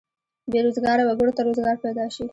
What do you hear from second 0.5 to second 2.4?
بې روزګاره وګړو ته روزګار پیدا شي.